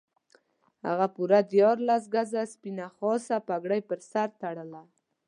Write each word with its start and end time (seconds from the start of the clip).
هغه 0.87 1.07
پوره 1.15 1.39
دیارلس 1.51 2.03
ګزه 2.13 2.41
سپینه 2.53 2.87
خاصه 2.97 3.35
پګړۍ 3.47 3.81
پر 3.89 3.99
سر 4.11 4.29
تړله. 4.41 4.81